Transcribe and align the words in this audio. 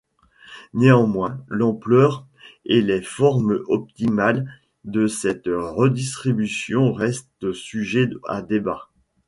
Néanmoins 0.73 1.45
l'ampleur 1.47 2.25
et 2.65 2.81
les 2.81 3.03
formes 3.03 3.61
optimales 3.67 4.51
de 4.83 5.05
cette 5.05 5.45
redistribution 5.47 6.91
restent 6.91 7.53
sujet 7.53 8.09
à 8.27 8.41
débat. 8.41 8.89